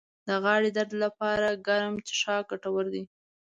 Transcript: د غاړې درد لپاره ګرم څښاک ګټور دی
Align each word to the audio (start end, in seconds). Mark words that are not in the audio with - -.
د 0.27 0.29
غاړې 0.43 0.69
درد 0.77 0.91
لپاره 1.03 1.59
ګرم 1.67 1.95
څښاک 2.05 2.43
ګټور 2.51 2.85
دی 2.93 3.03